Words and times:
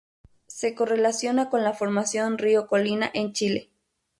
Se 0.47 0.73
correlaciona 0.73 1.51
con 1.51 1.63
la 1.63 1.73
formación 1.73 2.39
Rio 2.39 2.65
Colina 2.65 3.11
en 3.13 3.33
Chile. 3.33 3.69